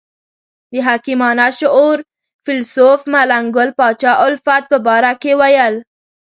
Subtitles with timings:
[0.71, 1.97] د حکیمانه شعور
[2.45, 5.75] فیلسوف ملنګ ګل پاچا الفت په باره کې ویل.